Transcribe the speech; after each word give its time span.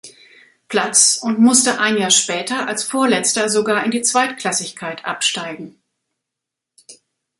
Platz 0.67 1.19
und 1.21 1.37
musste 1.37 1.79
ein 1.79 1.95
Jahr 1.95 2.09
später 2.09 2.65
als 2.65 2.83
Vorletzter 2.83 3.49
sogar 3.49 3.85
in 3.85 3.91
die 3.91 4.01
Zweitklassigkeit 4.01 5.05
absteigen. 5.05 5.79